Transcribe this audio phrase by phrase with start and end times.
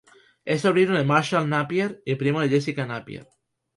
[0.45, 3.27] Es sobrino de Marshall Napier y primo de Jessica Napier.